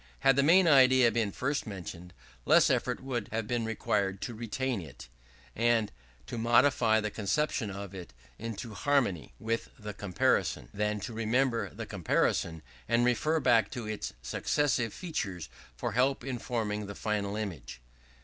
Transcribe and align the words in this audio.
Had 0.21 0.35
the 0.35 0.41
main 0.41 0.67
idea 0.67 1.11
been 1.11 1.31
first 1.31 1.67
mentioned, 1.67 2.11
less 2.43 2.71
effort 2.71 3.03
would 3.03 3.27
have 3.31 3.45
been 3.45 3.65
required 3.65 4.19
to 4.21 4.33
retain 4.33 4.81
it, 4.81 5.07
and 5.55 5.91
to 6.25 6.39
modify 6.39 6.99
the 6.99 7.11
conception 7.11 7.69
of 7.69 7.93
it 7.93 8.11
into 8.39 8.73
harmony 8.73 9.35
with 9.39 9.69
the 9.77 9.93
comparison, 9.93 10.69
than 10.73 10.99
to 11.01 11.13
remember 11.13 11.69
the 11.69 11.85
comparison, 11.85 12.63
and 12.89 13.05
refer 13.05 13.39
back 13.39 13.69
to 13.69 13.85
its 13.85 14.13
successive 14.23 14.91
features 14.91 15.49
for 15.77 15.91
help 15.91 16.23
in 16.23 16.39
forming 16.39 16.87
the 16.87 16.95
final 16.95 17.35
image. 17.35 17.79